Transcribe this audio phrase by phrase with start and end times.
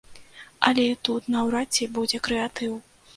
[0.69, 2.73] Але і тут наўрад ці будзе крэатыў.